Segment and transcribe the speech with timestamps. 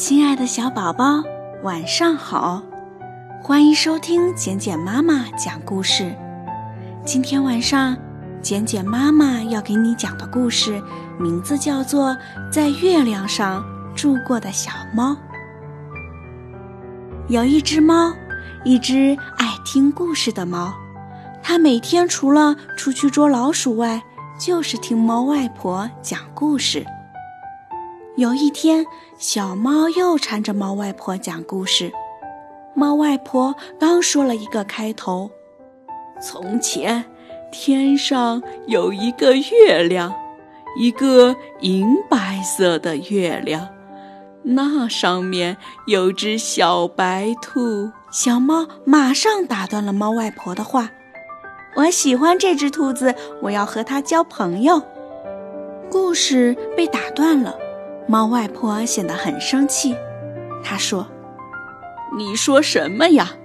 [0.00, 1.22] 亲爱的小宝宝，
[1.62, 2.62] 晚上好！
[3.42, 6.16] 欢迎收听简简妈妈讲故事。
[7.04, 7.94] 今天晚上，
[8.40, 10.82] 简简妈妈要给你讲的故事
[11.18, 12.12] 名字叫做
[12.50, 13.62] 《在月亮上
[13.94, 15.12] 住过的小猫》。
[17.28, 18.10] 有一只猫，
[18.64, 20.72] 一只爱听故事的猫，
[21.42, 24.02] 它每天除了出去捉老鼠外，
[24.38, 26.86] 就是听猫外婆讲故事。
[28.20, 28.84] 有一天，
[29.16, 31.90] 小猫又缠着猫外婆讲故事。
[32.74, 35.30] 猫外婆刚说了一个开头
[36.20, 37.02] ：“从前，
[37.50, 40.14] 天上有一个月亮，
[40.78, 43.66] 一个银白色的月亮，
[44.42, 45.56] 那上面
[45.86, 50.90] 有只小白兔。”小猫马上打断了猫外婆的话
[51.74, 54.82] ：“我喜欢这只兔子，我要和它交朋友。”
[55.90, 57.56] 故事被打断了。
[58.10, 59.94] 猫外婆显得很生气，
[60.64, 61.06] 她说
[62.18, 63.36] ：“你说什么呀？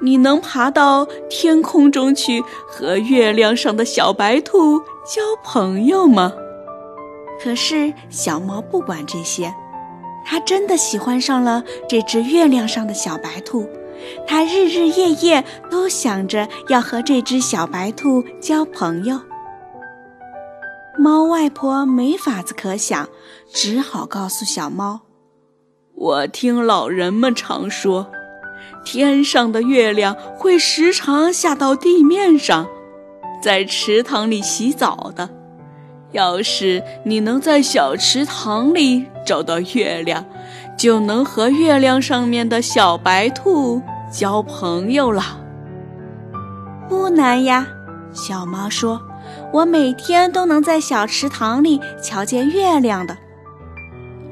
[0.00, 6.32] 你能爬到天空中去和月亮上的小白兔交朋友吗？”
[7.42, 9.52] 可是小猫不管这些，
[10.24, 13.68] 它真的喜欢上了这只月亮上的小白兔，
[14.24, 19.20] 它日日夜夜都想着要和这只小白兔交朋友。
[20.98, 23.08] 猫外婆没法子可想，
[23.52, 25.00] 只好告诉小猫
[25.96, 28.06] ：“我听老人们常说，
[28.84, 32.66] 天上的月亮会时常下到地面上，
[33.42, 35.30] 在池塘里洗澡的。
[36.12, 40.24] 要是你能在小池塘里找到月亮，
[40.76, 43.80] 就能和月亮上面的小白兔
[44.12, 45.40] 交朋友了。”
[46.86, 47.66] 不难呀，
[48.12, 49.00] 小猫说。
[49.52, 53.16] 我每天都能在小池塘里瞧见月亮的。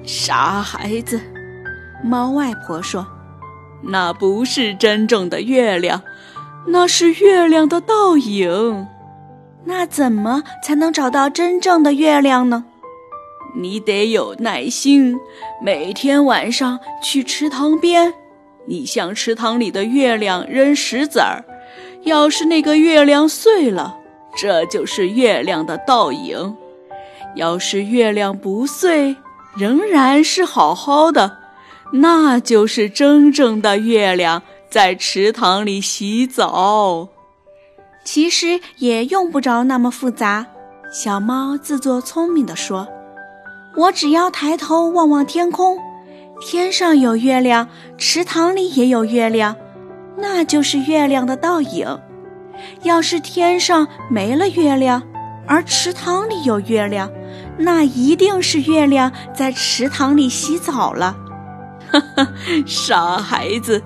[0.02, 1.20] 傻孩子，
[2.02, 3.06] 猫外婆说
[3.84, 6.02] ：“那不是真正的月亮，
[6.66, 8.86] 那是月亮的倒影。
[9.64, 12.64] 那怎么才能找到真正的月亮呢？
[13.54, 15.18] 你得有耐心，
[15.62, 18.14] 每天晚上去池塘边，
[18.66, 21.44] 你向池塘里的月亮扔石子儿，
[22.04, 23.98] 要是那个月亮碎了。”
[24.36, 26.56] 这就是月亮的倒影。
[27.36, 29.16] 要是月亮不碎，
[29.56, 31.38] 仍然是好好的，
[31.92, 37.08] 那就是真正的月亮在池塘里洗澡。
[38.04, 40.46] 其实也用不着那么复杂。
[40.92, 42.88] 小猫自作聪明地说
[43.76, 45.78] ：“我只要抬头望望天空，
[46.40, 49.54] 天上有月亮，池塘里也有月亮，
[50.16, 51.86] 那就是月亮的倒影。”
[52.82, 55.02] 要是天上没了月亮，
[55.46, 57.10] 而池塘里有月亮，
[57.58, 61.16] 那一定是月亮在池塘里洗澡了。
[61.90, 62.28] 哈哈，
[62.66, 63.82] 傻孩子，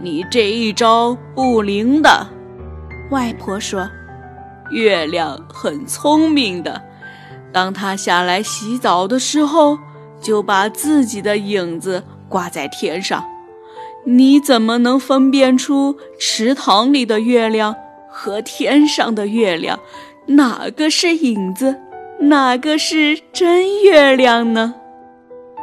[0.00, 2.26] 你这一招不灵的。
[3.10, 3.88] 外婆说
[4.70, 6.82] ：“月亮很聪明的，
[7.52, 9.78] 当它下来洗澡的时候，
[10.20, 13.24] 就把自己的影子挂在天上。
[14.04, 17.74] 你怎么能分辨出池塘里的月亮？”
[18.18, 19.78] 和天上的月亮，
[20.24, 21.78] 哪个是影子，
[22.18, 24.74] 哪个是真月亮呢？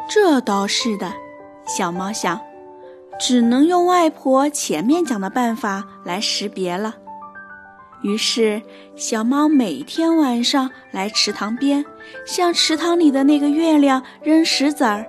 [0.08, 1.12] 这倒是的，
[1.66, 2.40] 小猫想，
[3.19, 6.94] 只能用外婆前面讲的办法来识别了。
[8.03, 8.62] 于是，
[8.96, 11.84] 小猫每天晚上来池塘边，
[12.24, 15.03] 向池塘里的那个月亮扔石子儿。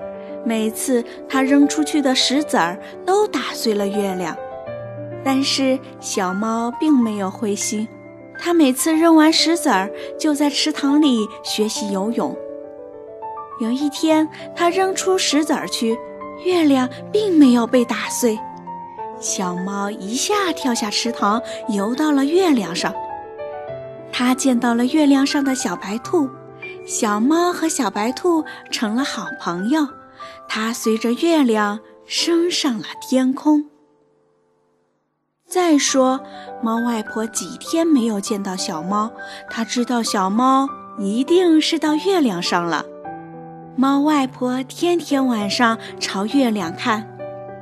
[0.46, 4.34] 每次它扔出去的石子儿都打碎了月亮。
[5.24, 7.88] 但是小猫并没有灰心，
[8.38, 12.36] 它每次扔完石子儿，就在池塘里学习游泳。
[13.60, 15.96] 有一天，它扔出石子儿去，
[16.44, 18.38] 月亮并没有被打碎，
[19.18, 22.92] 小猫一下跳下池塘，游到了月亮上。
[24.12, 26.28] 它见到了月亮上的小白兔，
[26.86, 29.86] 小猫和小白兔成了好朋友。
[30.48, 33.64] 它随着月亮升上了天空。
[35.54, 36.18] 再说，
[36.60, 39.08] 猫外婆几天没有见到小猫，
[39.48, 40.68] 她知道小猫
[40.98, 42.84] 一定是到月亮上了。
[43.76, 47.08] 猫外婆天天晚上朝月亮看，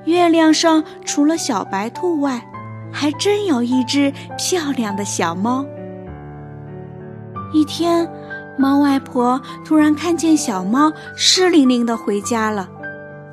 [0.06, 2.42] 月亮上除了小白兔外，
[2.90, 5.62] 还真有一只漂亮的小猫。
[7.52, 8.10] 一天，
[8.58, 12.66] 猫外婆突然看见小猫湿淋淋的回家了。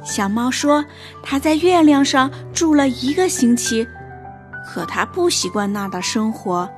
[0.03, 0.83] 小猫说
[1.23, 3.87] ：“它在月亮上住了一个星期。”
[4.65, 6.69] 可他不习惯那儿的生活。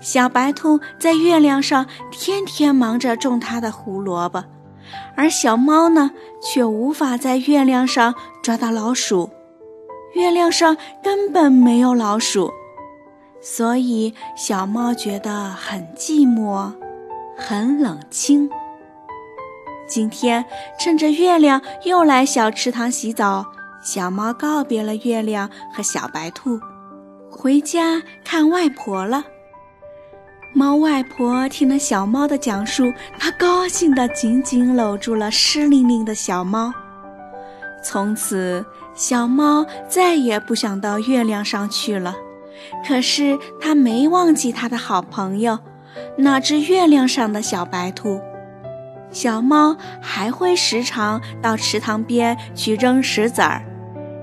[0.00, 4.44] 小白兔在月亮上天天忙着种它的胡萝卜，
[5.16, 6.10] 而小猫呢，
[6.42, 9.30] 却无法在月亮上抓到老鼠。
[10.14, 12.52] 月亮上根本没有老鼠，
[13.40, 16.70] 所以小猫觉得很寂寞，
[17.36, 18.50] 很冷清。
[19.88, 20.44] 今天
[20.78, 23.44] 趁着月亮又来小池塘洗澡，
[23.82, 26.60] 小猫告别了月亮和小白兔，
[27.34, 29.24] 回家看外婆了。
[30.54, 36.72] 猫外婆听了小猫的讲述，她高兴地紧紧搂住了湿淋淋的小猫。
[37.82, 38.64] 从此，
[38.94, 42.14] 小猫再也不想到月亮上去了。
[42.86, 45.58] 可是，它没忘记它的好朋友，
[46.16, 48.20] 那只月亮上的小白兔。
[49.10, 53.62] 小猫还会时常到池塘边去扔石子儿。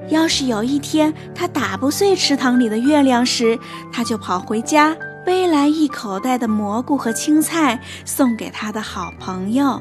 [0.10, 3.58] 要是有一天它打不碎池塘里的月亮时，
[3.92, 4.96] 它就跑回家。
[5.24, 9.80] 背来一口袋的蘑菇和青菜，送给他的好朋友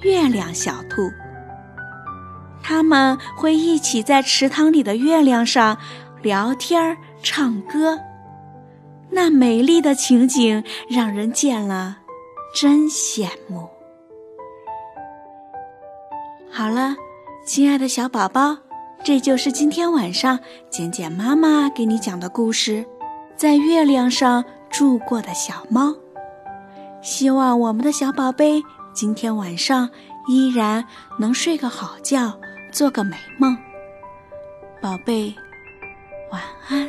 [0.00, 1.02] 月亮小兔。
[2.62, 5.76] 他们会一起在池塘里的月亮上
[6.22, 7.98] 聊天、唱歌，
[9.10, 11.98] 那美丽的情景让人见了
[12.54, 13.68] 真羡慕。
[16.50, 16.96] 好了，
[17.46, 18.56] 亲爱的小宝宝，
[19.02, 20.38] 这就是今天晚上
[20.70, 22.84] 简简妈妈给你讲的故事，
[23.36, 24.44] 在月亮上。
[24.70, 25.96] 住过的小猫，
[27.00, 28.62] 希望我们的小宝贝
[28.92, 29.88] 今天晚上
[30.28, 30.84] 依然
[31.18, 32.38] 能睡个好觉，
[32.70, 33.56] 做个美梦。
[34.82, 35.34] 宝贝，
[36.30, 36.86] 晚安。